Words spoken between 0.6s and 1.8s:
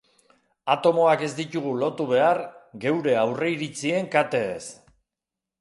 Atomoak ez ditugu